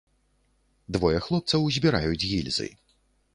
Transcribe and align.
Двое 0.97 1.19
хлопцаў 1.27 1.67
збіраюць 1.77 2.25
гільзы. 2.31 2.67